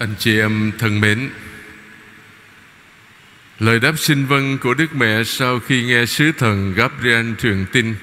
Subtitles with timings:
[0.00, 1.30] Anh chị em thân mến,
[3.58, 7.94] Lời đáp xin vâng của Đức Mẹ sau khi nghe sứ thần Gabriel truyền tin,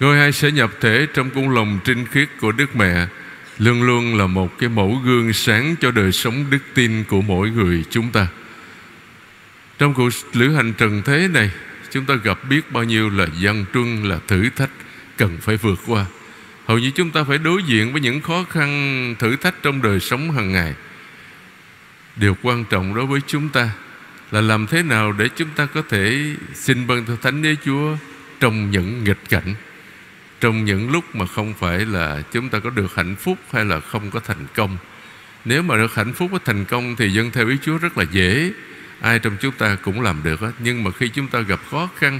[0.00, 3.06] Ngôi hai sẽ nhập thể trong cung lòng trinh khiết của Đức Mẹ,
[3.58, 7.50] Luôn luôn là một cái mẫu gương sáng cho đời sống đức tin của mỗi
[7.50, 8.26] người chúng ta.
[9.78, 11.50] Trong cuộc lữ hành trần thế này,
[11.90, 14.70] Chúng ta gặp biết bao nhiêu là gian truân, là thử thách
[15.16, 16.06] cần phải vượt qua.
[16.66, 20.00] Hầu như chúng ta phải đối diện với những khó khăn, thử thách trong đời
[20.00, 20.74] sống hàng ngày.
[22.20, 23.70] Điều quan trọng đối với chúng ta
[24.30, 27.96] Là làm thế nào để chúng ta có thể xin vâng theo Thánh Đế Chúa
[28.40, 29.54] Trong những nghịch cảnh
[30.40, 33.80] Trong những lúc mà không phải là chúng ta có được hạnh phúc hay là
[33.80, 34.78] không có thành công.
[35.44, 38.04] Nếu mà được hạnh phúc và thành công thì dân theo ý Chúa rất là
[38.10, 38.52] dễ
[39.00, 40.52] Ai trong chúng ta cũng làm được hết.
[40.58, 42.18] Nhưng mà khi chúng ta gặp khó khăn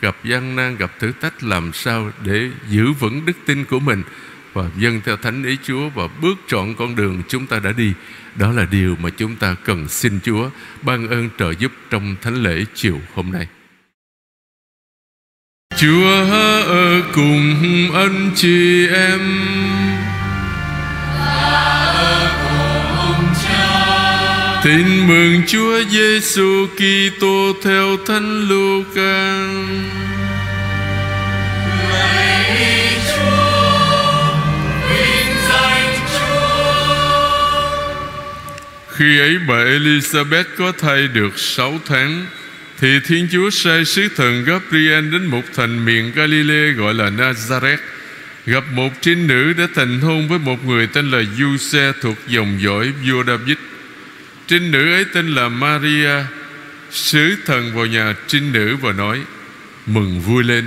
[0.00, 4.02] Gặp gian nan, gặp thử thách Làm sao để giữ vững đức tin của mình?
[4.54, 7.92] Và dân theo thánh ý Chúa Và bước trọn con đường chúng ta đã đi.
[8.34, 10.50] Đó là điều mà chúng ta cần xin Chúa
[10.82, 13.46] ban ơn trợ giúp trong thánh lễ chiều hôm nay.
[15.76, 16.24] Chúa
[16.66, 17.54] ở cùng
[17.94, 19.20] anh chị em.
[24.64, 29.38] Tin mừng Chúa Giêsu Kitô theo Thánh Luca.
[38.98, 42.26] Khi ấy bà Elizabeth có thai được sáu tháng,
[42.78, 47.78] Thì Thiên Chúa sai sứ thần Gabriel đến một thành miền Galilee gọi là Nazareth,
[48.46, 52.58] Gặp một trinh nữ đã thành hôn với một người tên là Giuse thuộc dòng
[52.62, 53.56] dõi vua David.
[54.46, 56.24] Trinh nữ ấy tên là Maria.
[56.90, 59.22] Sứ thần vào nhà trinh nữ và nói,
[59.86, 60.64] Mừng vui lên,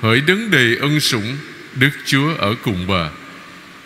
[0.00, 1.36] Hỡi đấng đầy ân sủng,
[1.74, 3.08] Đức Chúa ở cùng bà.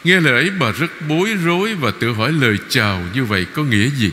[0.05, 3.63] Nghe lời ấy, bà rất bối rối Và tự hỏi lời chào như vậy có
[3.63, 4.11] nghĩa gì?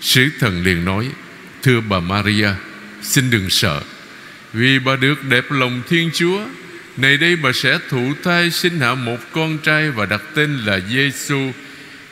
[0.00, 1.10] Sứ thần liền nói,
[1.62, 2.50] Thưa bà Maria,
[3.02, 3.82] Xin đừng sợ.
[4.52, 6.40] Vì bà được đẹp lòng Thiên Chúa
[6.96, 10.80] Này đây bà sẽ thụ thai sinh hạ một con trai Và đặt tên là
[10.90, 11.52] Giêsu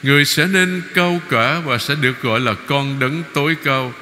[0.05, 3.95] Người sẽ nên cao cả và sẽ được gọi là con đấng tối cao.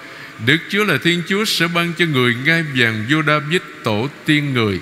[0.46, 4.54] Đức Chúa là Thiên Chúa sẽ ban cho người ngai vàng vô David tổ tiên
[4.54, 4.80] người.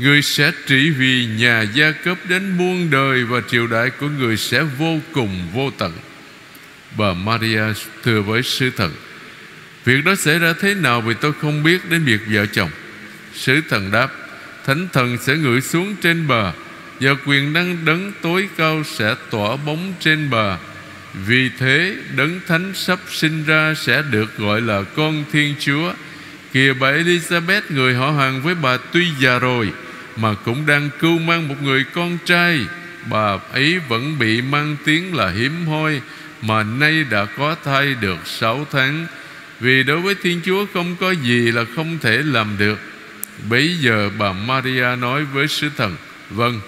[0.00, 4.36] Người sẽ trị vì nhà gia cấp đến muôn đời Và triều đại của người
[4.36, 5.92] sẽ vô cùng vô tận.
[6.98, 7.62] Bà Maria,
[8.04, 8.94] thưa với sứ thần,
[9.84, 12.70] Việc đó xảy ra thế nào vì tôi không biết đến việc vợ chồng?
[13.34, 14.12] Sứ thần đáp,
[14.66, 16.52] Thánh thần sẽ ngự xuống trên bà
[17.00, 20.58] và quyền năng đấng tối cao sẽ tỏa bóng trên bà
[21.26, 25.92] vì thế, đấng thánh sắp sinh ra sẽ được gọi là con thiên chúa.
[26.52, 29.72] Kìa bà elizabeth, người họ hàng với bà tuy già rồi
[30.20, 32.60] mà cũng đang cưu mang một người con trai.
[33.10, 36.00] Bà ấy vẫn bị mang tiếng là hiếm hoi,
[36.42, 39.06] mà nay đã có thai được sáu tháng.
[39.60, 42.78] Vì đối với thiên chúa không có gì là không thể làm được.
[43.48, 45.96] Bấy giờ bà maria nói với sứ thần
[46.30, 46.60] vâng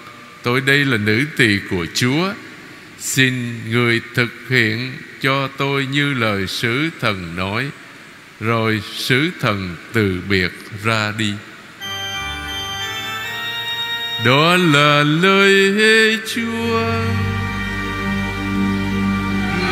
[0.43, 2.33] Tôi đây là nữ tỳ của Chúa.
[2.99, 7.69] Xin người thực hiện cho tôi như lời sứ thần nói.
[8.39, 10.51] Rồi sứ thần từ biệt
[10.83, 11.33] ra đi.
[14.25, 16.81] Đó là lời Chúa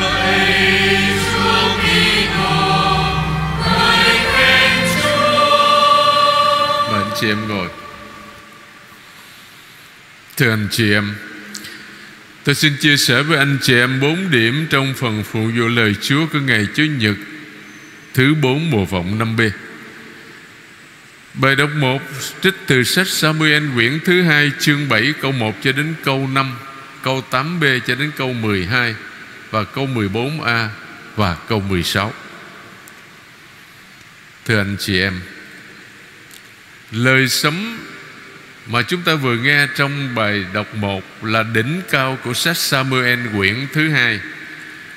[0.01, 0.57] Lời
[1.31, 2.71] Chúa Kitô,
[3.65, 5.71] lời khen Chúa.
[6.91, 7.67] Mời anh chị em ngồi.
[10.37, 11.15] Thưa anh chị em
[12.43, 15.95] Tôi xin chia sẻ với anh chị em bốn điểm Trong phần phụ vụ lời
[16.01, 17.15] Chúa của ngày Chủ nhật
[18.13, 19.49] Thứ bốn mùa vọng 5B
[21.33, 22.01] Bài đọc 1
[22.41, 26.51] Trích từ sách Samuel quyển thứ 2 Chương 7 câu 1 cho đến câu 5
[27.01, 28.95] Câu 8B cho đến câu 12
[29.51, 30.67] Và câu 14A
[31.15, 32.13] Và câu 16
[34.45, 35.21] Thưa anh chị em,
[36.91, 37.77] Lời sấm
[38.67, 43.19] mà chúng ta vừa nghe trong bài đọc 1 là đỉnh cao của sách Samuel
[43.35, 44.19] quyển thứ hai.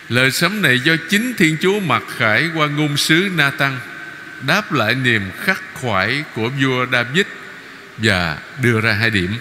[0.09, 3.79] Lời sấm này do chính Thiên Chúa mặc khải qua ngôn sứ Nathan
[4.47, 7.27] đáp lại niềm khắc khoải của vua David
[7.99, 9.37] và đưa ra hai điểm.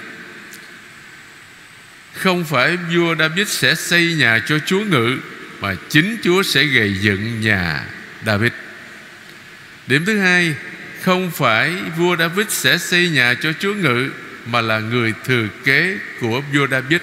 [2.13, 5.17] Không phải vua David sẽ xây nhà cho Chúa ngự
[5.59, 7.85] mà chính Chúa sẽ gây dựng nhà
[8.25, 8.51] David.
[9.87, 10.55] Điểm thứ hai,
[11.01, 14.09] không phải vua David sẽ xây nhà cho Chúa ngự
[14.45, 17.01] mà là người thừa kế của vua David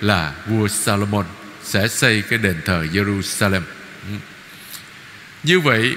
[0.00, 1.26] là vua Salomon
[1.62, 3.62] sẽ xây cái đền thờ Jerusalem.
[4.08, 4.14] Ừ.
[5.42, 5.96] Như vậy,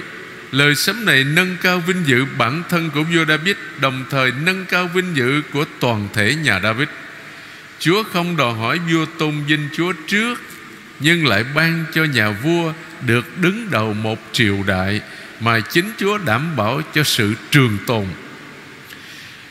[0.56, 4.64] lời sấm này nâng cao vinh dự bản thân của vua David, đồng thời nâng
[4.64, 6.88] cao vinh dự của toàn thể nhà David.
[7.78, 10.34] Chúa không đòi hỏi vua tôn vinh Chúa trước
[11.00, 12.72] Nhưng lại ban cho nhà vua
[13.06, 15.00] Được đứng đầu một triều đại
[15.40, 18.06] Mà chính Chúa đảm bảo cho sự trường tồn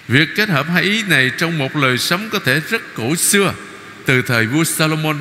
[0.08, 3.54] Việc kết hợp hai ý này Trong một lời sấm có thể rất cổ xưa
[4.06, 5.20] Từ thời vua Salomon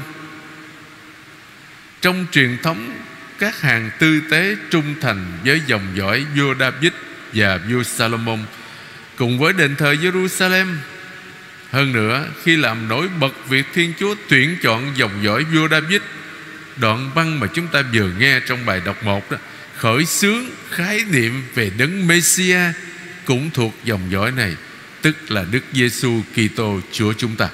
[2.01, 2.95] Trong truyền thống
[3.39, 6.93] các hàng tư tế trung thành với dòng dõi vua David
[7.33, 8.39] và vua Salomon
[9.17, 10.67] cùng với đền thờ Jerusalem.
[11.71, 16.01] Hơn nữa, khi làm nổi bật việc Thiên Chúa tuyển chọn dòng dõi vua David,
[16.77, 19.39] đoạn băng mà chúng ta vừa nghe trong bài đọc 1 đó,
[19.77, 22.61] khởi xướng khái niệm về đấng Messia
[23.25, 24.57] cũng thuộc dòng dõi này,
[25.03, 27.49] tức là Đức Giêsu Kitô Chúa chúng ta.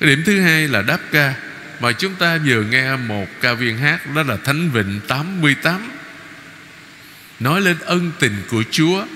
[0.00, 1.34] Cái điểm thứ hai là đáp ca
[1.80, 5.90] mà chúng ta vừa nghe một ca viên hát đó là Thánh Vịnh 88
[7.40, 9.06] nói lên ân tình của Chúa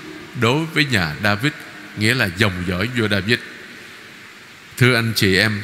[0.41, 1.51] đối với nhà David
[1.97, 3.39] nghĩa là dòng dõi vua David.
[4.77, 5.61] Thưa anh chị em,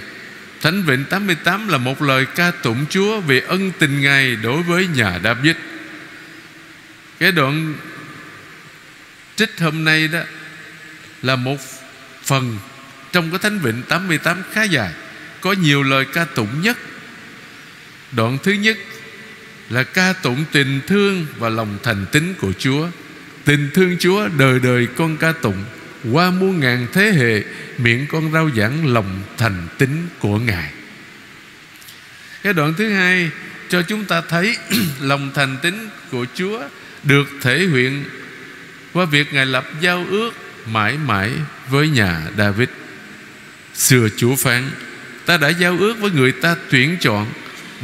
[0.61, 4.87] Thánh Vịnh 88 là một lời ca tụng Chúa về ân tình Ngài đối với
[4.87, 5.55] nhà David.
[7.19, 7.73] Cái đoạn
[9.35, 10.19] trích hôm nay đó
[11.21, 11.57] là một
[12.23, 12.57] phần
[13.11, 14.93] trong cái Thánh Vịnh 88 khá dài,
[15.41, 16.77] có nhiều lời ca tụng nhất
[18.11, 18.77] Đoạn thứ nhất
[19.69, 22.87] là ca tụng tình thương và lòng thành tín của Chúa.
[23.45, 25.63] Tình thương Chúa đời đời con ca tụng.
[26.11, 27.43] Qua muôn ngàn thế hệ,
[27.77, 30.71] Miệng con rao giảng lòng thành tín của Ngài.
[32.43, 33.29] Cái đoạn thứ hai
[33.69, 34.57] Cho chúng ta thấy
[35.01, 36.61] lòng thành tín của Chúa
[37.03, 38.03] Được thể hiện
[38.93, 40.31] Qua việc Ngài lập giao ước
[40.65, 41.31] Mãi mãi
[41.69, 42.69] với nhà David.
[43.73, 44.69] Xưa Chúa phán,
[45.25, 47.27] Ta đã giao ước với người ta tuyển chọn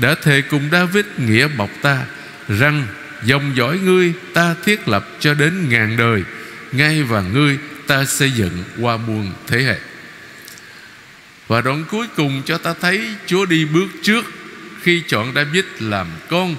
[0.02, 2.06] đã thề cùng David nghĩa bọc ta,
[2.48, 2.88] rằng
[3.24, 6.24] dòng dõi ngươi ta thiết lập cho đến ngàn đời.
[6.72, 7.58] Ngay và ngươi
[7.88, 9.78] ta xây dựng qua muôn thế hệ.
[11.48, 14.26] Và đoạn cuối cùng cho ta thấy Chúa đi bước trước
[14.82, 16.56] khi chọn David làm con.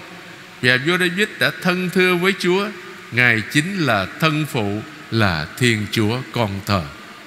[0.63, 2.69] Và vua David đã thân thưa với Chúa,
[3.13, 6.83] Ngài chính là thân phụ, là Thiên Chúa con thờ,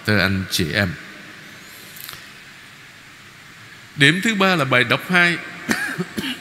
[0.05, 0.89] Thưa anh chị em.
[3.95, 5.37] Điểm thứ ba là bài đọc 2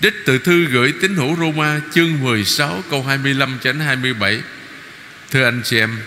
[0.00, 4.42] Đích từ thư gửi tín hữu Roma chương 16 câu 25 đến 27
[5.30, 5.98] Thưa anh chị em,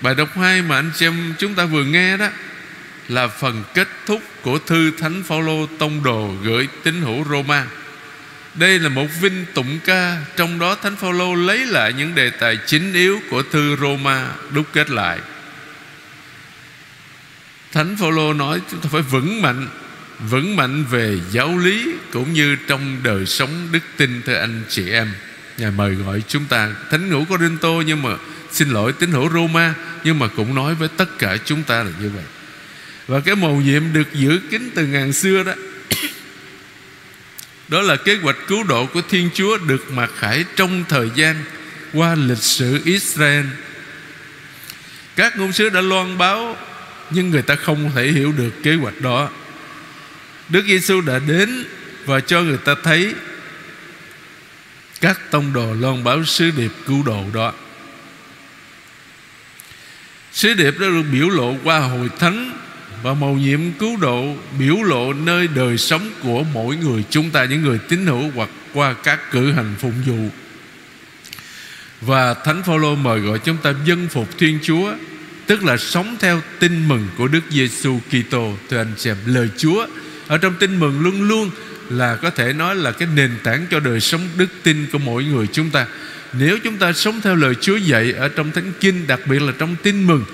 [0.00, 2.28] Bài đọc 2 mà anh chị em chúng ta vừa nghe đó
[3.08, 7.66] Là phần kết thúc của thư Thánh Phaolô Tông Đồ gửi tín hữu Roma.
[8.54, 12.58] Đây là một vinh tụng ca, Trong đó Thánh Phaolô lấy lại những đề tài
[12.66, 15.18] chính yếu của thư Roma đúc kết lại.
[17.72, 19.68] Thánh Phaolô nói chúng ta phải vững mạnh
[20.18, 24.90] vững mạnh về giáo lý cũng như trong đời sống đức tin, thưa anh chị
[24.90, 25.12] em.
[25.58, 28.10] Ngài mời gọi chúng ta, Thánh ngũ Corinto, nhưng mà
[28.52, 29.74] Xin lỗi, tín hữu Roma,
[30.04, 32.24] Nhưng mà cũng nói với tất cả chúng ta là như vậy.
[33.06, 35.52] Và cái mầu nhiệm được giữ kín từ ngàn xưa đó
[37.68, 41.36] Đó là kế hoạch cứu độ của Thiên Chúa Được mặc khải trong thời gian
[41.92, 43.46] Qua lịch sử Israel.
[45.16, 46.56] Các ngôn sứ đã loan báo,
[47.10, 49.30] Nhưng người ta không thể hiểu được kế hoạch đó.
[50.48, 51.64] Đức Giêsu đã đến
[52.04, 53.14] và cho người ta thấy
[55.00, 57.52] các tông đồ loan báo sứ điệp cứu độ đó.
[60.32, 62.58] Sứ điệp đã được biểu lộ qua hội thánh
[63.02, 67.44] và mầu nhiệm cứu độ, biểu lộ nơi đời sống của mỗi người chúng ta,
[67.44, 70.28] những người tín hữu hoặc qua các cử hành phụng vụ.
[72.00, 74.92] Và thánh phaolô mời gọi chúng ta dân phục thiên chúa,
[75.46, 78.56] tức là sống theo tin mừng của đức giêsu kitô.
[78.70, 79.86] Thưa anh chị em lời chúa
[80.28, 81.50] ở trong tin mừng luôn luôn
[81.88, 85.24] là có thể nói là cái nền tảng cho đời sống đức tin của mỗi
[85.24, 85.86] người chúng ta.
[86.32, 89.52] Nếu chúng ta sống theo lời Chúa dạy ở trong Thánh Kinh, đặc biệt là
[89.58, 90.24] trong tin mừng,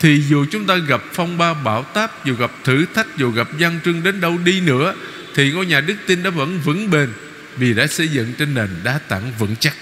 [0.00, 3.48] thì dù chúng ta gặp phong ba bão táp, dù gặp thử thách, dù gặp
[3.58, 4.94] gian trưng đến đâu đi nữa,
[5.34, 7.08] thì ngôi nhà đức tin đó vẫn vững bền
[7.56, 9.74] vì đã xây dựng trên nền đá tảng vững chắc.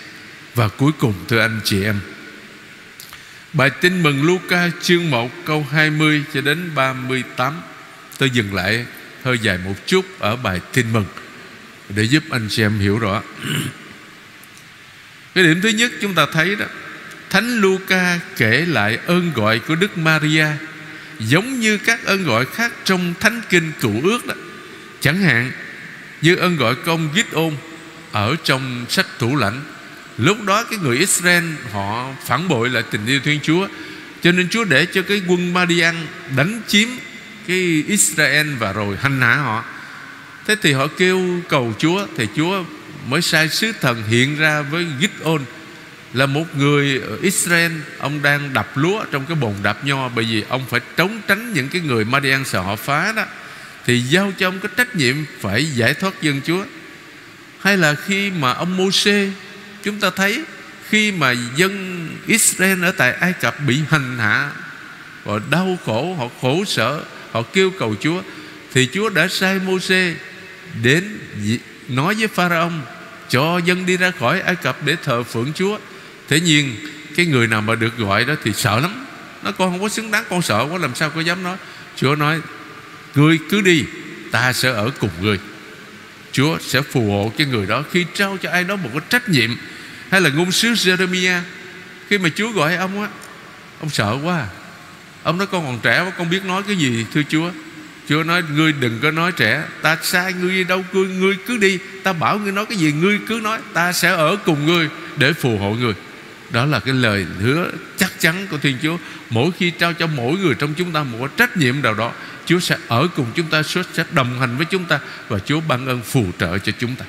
[0.55, 2.01] Và cuối cùng, thưa anh chị em,
[3.53, 7.55] Bài tin mừng Luca chương 1 câu 20 cho đến 38
[8.19, 8.87] Tôi dừng lại
[9.27, 11.05] hơi dài một chút ở bài tin mừng,
[11.89, 13.23] để giúp anh chị em hiểu rõ.
[15.35, 16.67] Cái điểm thứ nhất chúng ta thấy đó,
[17.31, 20.47] Thánh Luca kể lại ơn gọi của Đức Maria,
[21.19, 24.35] Giống như các ơn gọi khác trong Thánh Kinh Cựu Ước đó.
[25.01, 25.53] Chẳng hạn
[26.23, 27.57] như ơn gọi công Gít ôn
[28.13, 29.61] Ở trong sách thủ lãnh.
[30.19, 33.69] Lúc đó cái người Israel họ phản bội lại tình yêu Thiên Chúa,
[34.23, 35.95] Cho nên Chúa để cho cái quân Madian
[36.37, 36.89] đánh chiếm
[37.47, 39.65] cái Israel và rồi hành hạ họ.
[40.47, 42.65] Thế thì họ kêu cầu Chúa, thì Chúa
[43.07, 45.39] mới sai sứ thần hiện ra với Gideon
[46.13, 47.73] là một người ở Israel.
[47.99, 51.53] Ông đang đập lúa trong cái bồn đập nho, bởi vì ông phải trốn tránh
[51.53, 53.25] những cái người Madian sợ họ phá đó.
[53.87, 56.65] Thì giao cho ông cái trách nhiệm phải giải thoát dân Chúa.
[57.61, 59.31] Hay là khi mà ông Môsê
[59.83, 60.45] chúng ta thấy
[60.89, 64.51] khi mà dân Israel ở tại Ai Cập bị hành hạ
[65.25, 67.03] và đau khổ, họ khổ sở
[67.37, 68.23] họ kêu cầu Chúa.
[68.75, 70.15] Thì Chúa đã sai Môsê
[70.83, 71.19] đến
[71.89, 72.73] nói với Pharaon,
[73.29, 75.79] cho dân đi ra khỏi Ai Cập để thờ phượng Chúa.
[76.29, 76.77] Thế nhiên,
[77.17, 79.07] cái người nào mà được gọi đó thì sợ lắm.
[79.43, 81.57] Nó con không có xứng đáng, con sợ quá, làm sao có dám nói.
[81.97, 82.41] Chúa nói,
[83.15, 83.85] Ngươi cứ đi,
[84.31, 85.39] Ta sẽ ở cùng ngươi.
[86.33, 89.29] Chúa sẽ phù hộ cái người đó Khi trao cho ai đó một cái trách
[89.29, 89.51] nhiệm.
[90.11, 91.41] Hay là ngôn sứ Jeremiah
[92.09, 93.09] Khi mà Chúa gọi ông á,
[93.81, 94.49] Ông sợ quá à.
[95.27, 97.51] Ông nói con còn trẻ Con biết nói cái gì thưa Chúa.
[98.09, 101.57] Chúa nói ngươi đừng có nói trẻ Ta sai ngươi đi đâu ngươi, ngươi cứ
[101.57, 104.89] đi Ta bảo ngươi nói cái gì ngươi cứ nói Ta sẽ ở cùng ngươi
[105.17, 105.93] để phù hộ ngươi.
[106.51, 108.97] Đó là cái lời hứa chắc chắn của Thiên Chúa.
[109.31, 112.13] Mỗi khi trao cho mỗi người trong chúng ta một trách nhiệm nào đó
[112.47, 115.61] Chúa sẽ ở cùng chúng ta Chúa sẽ đồng hành với chúng ta Và Chúa
[115.61, 117.05] ban ơn phù trợ cho chúng ta.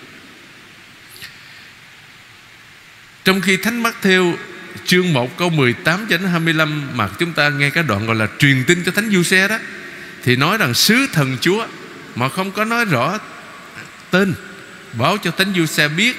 [3.24, 4.34] Trong khi Thánh Mắc theo
[4.86, 8.64] chương 1 câu 18 đến 25 Mà chúng ta nghe cái đoạn gọi là truyền
[8.68, 9.60] tin cho Thánh Du Xe đó,
[10.24, 11.68] Thì nói rằng sứ thần Chúa
[12.16, 13.20] Mà không có nói rõ
[14.12, 14.34] tên,
[14.94, 16.16] Báo cho Thánh Du Xe biết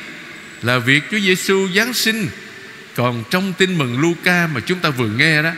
[0.62, 2.29] Là việc Chúa Giêsu Giáng sinh.
[2.97, 5.50] Còn trong tin mừng Luca mà chúng ta vừa nghe đó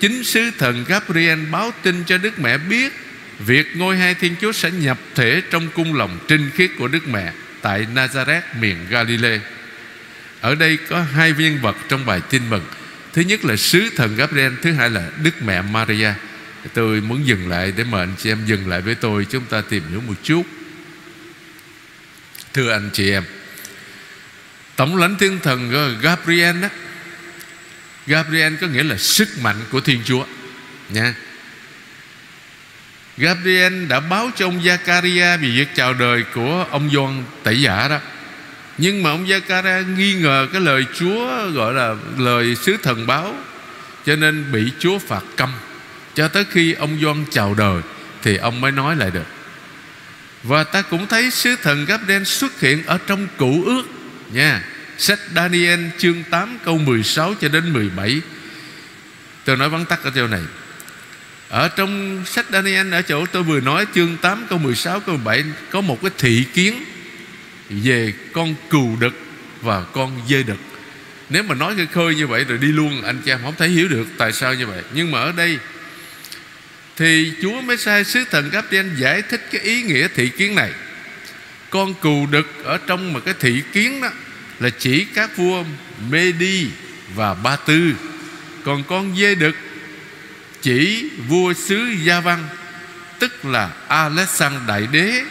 [0.00, 2.92] Chính sứ thần Gabriel báo tin cho Đức Mẹ biết
[3.38, 7.08] Việc ngôi hai Thiên Chúa sẽ nhập thể trong cung lòng trinh khiết của Đức
[7.08, 7.32] Mẹ
[7.64, 9.40] Tại Nazareth, miền Galilee.
[10.44, 12.64] Ở đây có hai viên vật trong bài tin mừng.
[13.12, 16.12] Thứ nhất là sứ thần Gabriel, Thứ hai là Đức Mẹ Maria.
[16.74, 19.60] Tôi muốn dừng lại để mời anh chị em dừng lại với tôi, Chúng ta
[19.60, 20.42] tìm hiểu một chút.
[22.52, 23.24] Thưa anh chị em,
[24.76, 26.68] Tổng lãnh thiên thần ờ, Gabriel đó
[28.06, 30.24] Gabriel có nghĩa là sức mạnh của Thiên Chúa,
[30.88, 31.14] nha.
[33.16, 37.88] Gabriel đã báo cho ông Zakaria Vì việc chào đời của ông Gioan tẩy giả
[37.88, 38.00] đó.
[38.78, 43.34] Nhưng mà ông Zakaria nghi ngờ cái lời Chúa Gọi là lời sứ thần báo,
[44.06, 45.52] Cho nên bị Chúa phạt câm.
[46.14, 47.82] Cho tới khi ông Doan chào đời
[48.22, 49.26] Thì ông mới nói lại được.
[50.42, 53.82] Và ta cũng thấy sứ thần Gabriel xuất hiện Ở trong cụ ước
[54.32, 54.64] nha.
[54.98, 58.20] Sách Daniel chương 8 câu 16 cho đến 17
[59.44, 60.42] Tôi nói vắn tắt ở chỗ này.
[61.48, 65.44] Ở trong sách Daniel, Ở chỗ tôi vừa nói chương 8 câu 16 câu 17
[65.70, 66.84] Có một cái thị kiến.
[67.82, 69.14] Về con cừu đực
[69.62, 70.58] Và con dê đực.
[71.30, 73.68] Nếu mà nói cái khơi như vậy rồi đi luôn, Anh chị em không thể
[73.68, 74.82] hiểu được tại sao như vậy.
[74.94, 75.58] Nhưng mà ở đây
[76.96, 80.70] Thì Chúa mới sai sứ thần Gabriel giải thích cái ý nghĩa thị kiến này.
[81.70, 84.10] Con cừu đực ở trong một cái thị kiến đó
[84.60, 85.64] là chỉ các vua
[86.10, 86.66] Medi
[87.14, 87.92] và Ba Tư.
[88.64, 89.56] Còn con dê đực
[90.62, 92.48] chỉ vua xứ Gia Văn,
[93.18, 95.22] tức là Alexander Đại Đế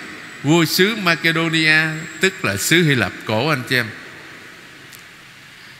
[0.43, 1.79] vua xứ Macedonia,
[2.19, 3.85] tức là xứ Hy Lạp cổ anh chị em.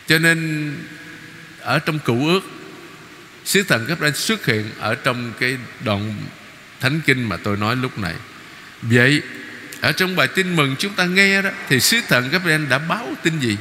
[0.08, 0.72] Cho nên
[1.62, 2.41] ở trong cựu ước,
[3.46, 6.15] sứ thần Gabriel xuất hiện ở trong cái đoạn
[6.79, 8.13] thánh kinh mà tôi nói lúc này.
[8.82, 9.22] Vậy,
[9.82, 13.13] ở trong bài tin mừng chúng ta nghe đó, Thì sứ thần Gabriel đã báo
[13.24, 13.58] tin gì,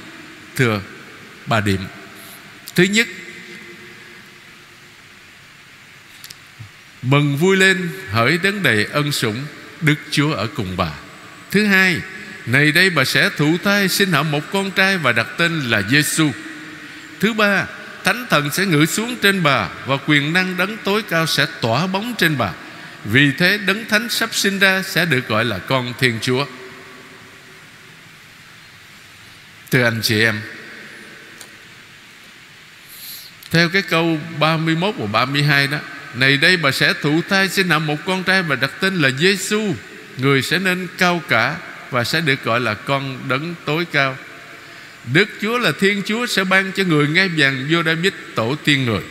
[0.57, 0.81] Thưa
[1.47, 1.81] bà Điểm
[2.75, 3.09] Thứ nhất,
[7.03, 9.47] Mừng vui lên, hỡi đấng đầy ân sủng.
[9.83, 10.91] Đức Chúa ở cùng bà.
[11.51, 12.01] Thứ hai,
[12.47, 15.83] Này đây bà sẽ thụ thai sinh hạ một con trai Và đặt tên là
[15.83, 16.31] Giêsu.
[17.21, 17.67] Thứ ba,
[18.05, 21.87] Thánh thần sẽ ngự xuống trên bà Và quyền năng đấng tối cao sẽ tỏa
[21.87, 22.53] bóng trên bà.
[23.05, 26.47] Vì thế, đấng thánh sắp sinh ra Sẽ được gọi là con Thiên Chúa.
[29.71, 30.41] Thưa anh chị em,
[33.51, 35.79] Theo cái câu 31 và 32 đó
[36.15, 39.11] này đây bà sẽ thụ thai sinh hạ một con trai Và đặt tên là
[39.11, 39.75] Giêsu
[40.19, 41.57] Người sẽ nên cao cả
[41.91, 44.17] Và sẽ được gọi là con đấng tối cao.
[45.13, 48.85] Đức Chúa là Thiên Chúa Sẽ ban cho người ngai vàng vô David tổ tiên
[48.85, 49.03] người.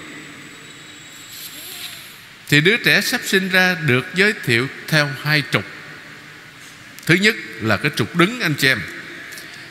[2.50, 5.66] Thì đứa trẻ sắp sinh ra được giới thiệu theo hai trục.
[7.06, 8.80] Thứ nhất là cái trục đứng, anh chị em.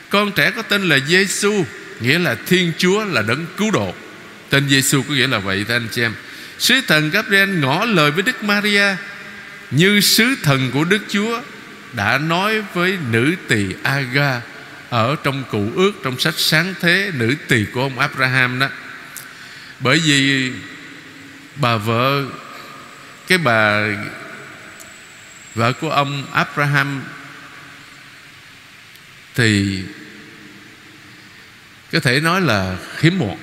[0.09, 1.65] Con trẻ có tên là Giêsu
[2.01, 3.93] Nghĩa là Thiên Chúa là đấng cứu độ.
[4.49, 6.13] Tên Giêsu có nghĩa là vậy, thưa anh chị em.
[6.61, 8.95] Sứ thần Gabriel ngỏ lời với Đức Maria
[9.71, 11.41] Như sứ thần của Đức Chúa
[11.93, 14.41] Đã nói với nữ tỳ Aga
[14.89, 18.69] Ở trong cụ ước, Trong sách sáng thế, Nữ tỳ của ông Abraham đó.
[19.79, 20.51] Bởi vì
[21.55, 22.25] Bà vợ,
[23.27, 23.87] cái bà,
[25.55, 27.01] vợ của ông Abraham
[29.35, 29.79] thì
[31.91, 33.37] có thể nói là hiếm muộn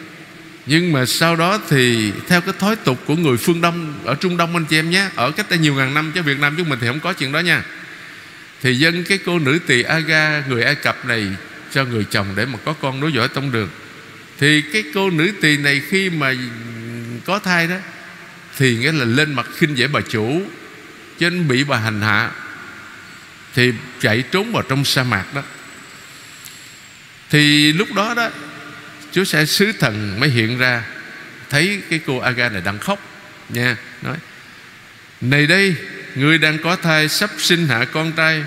[0.69, 4.37] nhưng mà sau đó thì theo cái thói tục của người phương Đông, ở Trung
[4.37, 6.69] Đông anh chị em nhé, ở cách đây nhiều ngàn năm cho Việt Nam chúng
[6.69, 7.65] mình thì không có chuyện đó nha.
[8.63, 11.27] Thì dân cái cô nữ tỳ Aga người Ai Cập này
[11.73, 13.69] cho người chồng để mà có con nối dõi tông đường.
[14.39, 16.35] Thì cái cô nữ tỳ này khi mà
[17.25, 17.77] có thai đó,
[18.59, 20.43] thì nghĩa là lên mặt khinh dễ bà chủ
[21.19, 22.31] cho nên bị bà hành hạ,
[23.55, 25.43] thì chạy trốn vào trong sa mạc đó.
[27.31, 28.31] Thì lúc đó đó
[29.13, 30.83] Chúa sẽ sứ thần mới hiện ra.
[31.51, 32.99] Thấy cái cô Aga này đang khóc
[33.49, 34.17] Nha nói
[35.21, 35.75] Này đây
[36.15, 38.45] Người đang có thai sắp sinh hạ con trai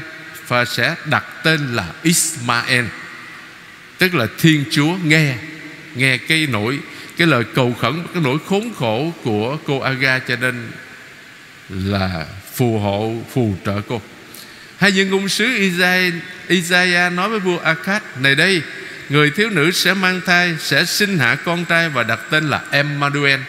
[0.48, 2.86] Và sẽ đặt tên là Ismael.
[3.98, 5.36] Tức là Thiên Chúa nghe
[5.96, 6.80] Nghe cái nỗi
[7.18, 10.72] Cái lời cầu khẩn Cái nỗi khốn khổ của cô Aga Cho nên
[11.70, 12.26] là
[12.56, 14.02] phù hộ phù trợ cô.
[14.78, 16.14] Hai dân ngôn sứ Isaiah,
[16.48, 18.62] Isaiah nói với vua Akkad Này đây
[19.12, 22.62] Người thiếu nữ sẽ mang thai Sẽ sinh hạ con trai Và đặt tên là
[22.72, 23.40] Emmanuel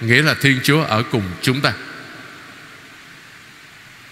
[0.00, 1.72] Nghĩa là Thiên Chúa ở cùng chúng ta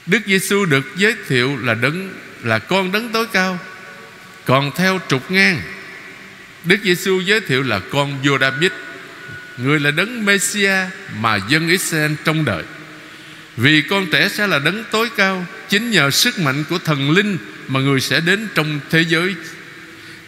[0.09, 2.14] Đức Giêsu được giới thiệu là đấng
[2.45, 3.59] là con đấng tối cao.
[4.45, 5.61] Còn theo trục ngang,
[6.64, 8.71] Đức Giêsu giới thiệu là con vua David,
[9.59, 10.75] người là đấng Messia
[11.21, 12.62] mà dân Israel trông đợi.
[13.57, 17.38] Vì con trẻ sẽ là đấng tối cao, chính nhờ sức mạnh của thần linh
[17.69, 19.35] mà người sẽ đến trong thế giới.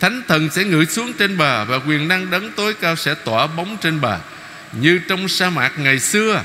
[0.00, 3.46] Thánh thần sẽ ngự xuống trên bà và quyền năng đấng tối cao sẽ tỏa
[3.46, 4.18] bóng trên bà
[4.72, 6.42] như trong sa mạc ngày xưa,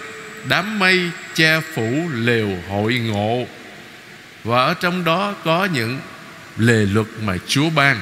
[0.48, 3.48] đám mây che phủ lều hội ngộ.
[4.44, 6.00] Và ở trong đó có những
[6.58, 8.02] lề luật mà Chúa ban.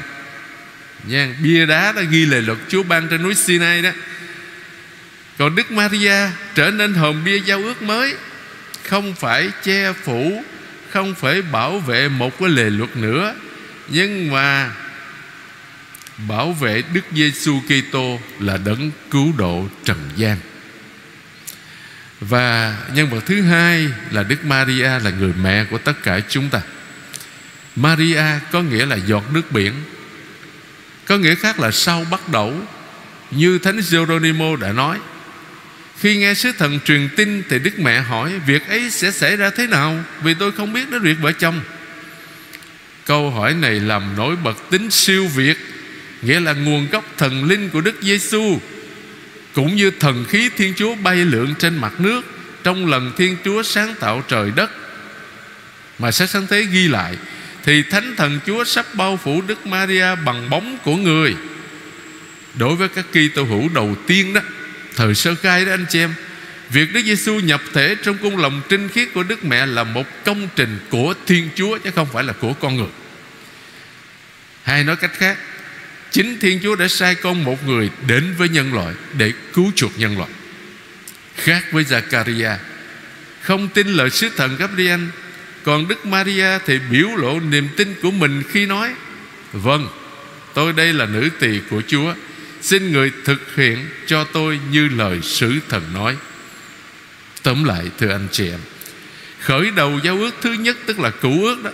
[1.04, 3.90] Nha, bia đá đã ghi lề luật Chúa ban trên núi Sinai đó.
[5.38, 8.16] Còn Đức Maria trở nên hồn bia giao ước mới.
[8.90, 10.44] Không phải che phủ,
[10.90, 13.36] không phải bảo vệ một cái lề luật nữa.
[13.88, 14.72] Nhưng mà
[16.18, 20.38] bảo vệ Đức Giêsu Kitô là đấng cứu độ trần gian.
[22.20, 26.50] Và nhân vật thứ hai là Đức Maria là người mẹ của tất cả chúng
[26.50, 26.62] ta.
[27.76, 29.74] Maria có nghĩa là giọt nước biển,
[31.06, 32.54] Có nghĩa khác là sau bắt đầu,
[33.32, 35.00] Như Thánh Geronimo đã nói.
[36.00, 39.50] Khi nghe sứ thần truyền tin Thì Đức Mẹ hỏi, Việc ấy sẽ xảy ra
[39.50, 40.04] thế nào?
[40.24, 41.62] Vì tôi không biết đến việc vợ chồng.
[43.06, 45.73] Câu hỏi này làm nổi bật tính siêu việt
[46.24, 48.60] Nghĩa là nguồn gốc thần linh của Đức Giêsu
[49.54, 52.22] cũng như thần khí Thiên Chúa bay lượn trên mặt nước
[52.64, 54.72] Trong lần Thiên Chúa sáng tạo trời đất.
[56.00, 57.18] Mà sách sáng thế ghi lại,
[57.64, 61.36] Thì Thánh Thần Chúa sắp bao phủ Đức Maria bằng bóng của người.
[62.54, 64.42] Đối với các kỳ tô hữu đầu tiên đó,
[64.96, 66.14] Thời sơ khai đó anh chị em,
[66.70, 70.06] Việc Đức Giêsu nhập thể trong cung lòng trinh khiết của Đức Mẹ Là một
[70.26, 72.90] công trình của Thiên Chúa, Chứ không phải là của con người.
[74.64, 75.38] Hay nói cách khác
[76.14, 80.00] Chính Thiên Chúa đã sai con một người Đến với nhân loại Để cứu chuộc
[80.00, 80.30] nhân loại.
[81.36, 82.56] Khác với Zakaria
[83.42, 85.02] Không tin lời sứ thần Gabriel,
[85.64, 88.94] Còn Đức Maria thì biểu lộ niềm tin của mình khi nói
[89.54, 89.88] Vâng
[90.54, 92.14] Tôi đây là nữ tỳ của Chúa,
[92.62, 96.16] Xin người thực hiện cho tôi như lời sứ thần nói.
[97.44, 98.60] Tóm lại, thưa anh chị em,
[99.40, 101.72] Khởi đầu giao ước thứ nhất Tức là cũ ước đó,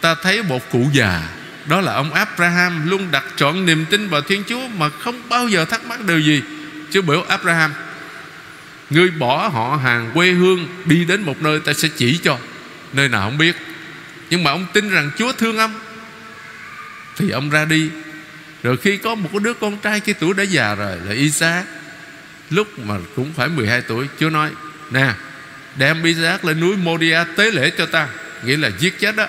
[0.00, 1.37] Ta thấy một cụ già
[1.68, 5.48] đó là ông Abraham luôn đặt chọn niềm tin vào Thiên Chúa Mà không bao
[5.48, 6.42] giờ thắc mắc điều gì.
[6.90, 7.72] Chứ biểu Abraham,
[8.90, 12.38] Ngươi bỏ họ hàng quê hương Đi đến một nơi ta sẽ chỉ cho,
[12.92, 13.56] Nơi nào không biết.
[14.30, 15.74] Nhưng mà ông tin rằng Chúa thương ông.
[17.16, 17.90] Thì ông ra đi.
[18.62, 21.66] Rồi khi có một đứa con trai Cái tuổi đã già rồi, là Isaac,
[22.50, 24.50] Lúc mà cũng phải 12 tuổi, Chúa nói,
[24.90, 25.12] Nè,
[25.76, 28.08] đem Isaac lên núi Moria tế lễ cho ta,
[28.44, 29.26] Nghĩa là giết chết đó.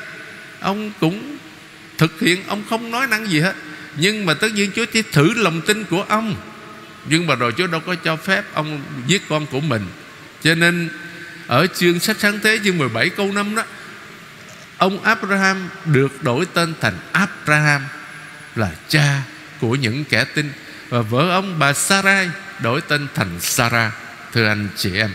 [0.59, 1.38] Ông cũng
[1.99, 3.53] thực hiện, ông không nói năng gì hết.
[3.95, 6.35] Nhưng mà tất nhiên Chúa chỉ thử lòng tin của ông.
[7.05, 9.85] Nhưng mà rồi Chúa đâu có cho phép ông giết con của mình.
[10.43, 10.89] Cho nên,
[11.47, 13.63] ở chương sách sáng thế chương 17 câu 5 đó,
[14.77, 17.81] Ông Abraham được đổi tên thành Abraham,
[18.55, 19.21] Là cha
[19.61, 20.51] của những kẻ tin.
[20.89, 22.29] Và vợ ông bà Sarai
[22.63, 23.93] đổi tên thành Sarah,
[24.33, 25.09] Thưa anh chị em.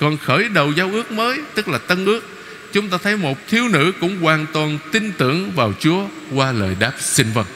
[0.00, 2.33] Còn khởi đầu giao ước mới, Tức là tân ước
[2.74, 6.76] chúng ta thấy một thiếu nữ cũng hoàn toàn tin tưởng vào Chúa qua lời
[6.78, 7.46] đáp xin vâng.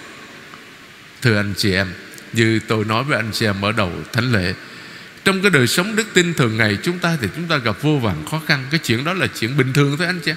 [1.22, 1.86] Thưa anh chị em,
[2.32, 4.54] như tôi nói với anh chị em ở đầu thánh lễ,
[5.24, 7.98] trong cái đời sống đức tin thường ngày chúng ta thì chúng ta gặp vô
[7.98, 8.64] vàn khó khăn.
[8.70, 10.36] Cái chuyện đó là chuyện bình thường thôi anh chị em.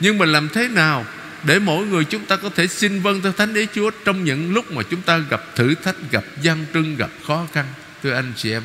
[0.00, 1.06] Nhưng mà làm thế nào
[1.44, 4.54] để mỗi người chúng ta có thể xin vâng theo Thánh ý Chúa trong những
[4.54, 7.64] lúc mà chúng ta gặp thử thách, gặp gian trưng, gặp khó khăn.
[8.02, 8.62] Thưa anh chị em,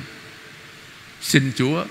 [1.22, 1.84] xin Chúa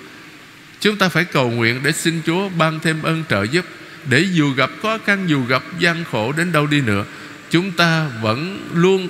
[0.83, 3.67] Chúng ta phải cầu nguyện để xin Chúa ban thêm ơn trợ giúp
[4.09, 7.05] Để dù gặp khó khăn, dù gặp gian khổ đến đâu đi nữa
[7.51, 9.09] Chúng ta vẫn luôn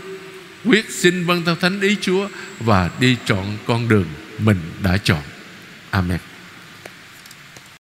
[0.64, 2.28] quyết xin vâng theo thánh ý Chúa
[2.60, 4.06] và đi chọn con đường
[4.38, 5.22] mình đã chọn.
[5.90, 6.31] Amen.